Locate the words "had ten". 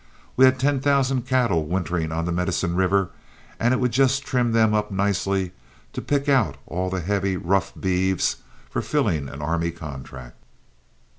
0.45-0.79